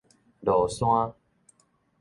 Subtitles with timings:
[0.41, 1.13] 落山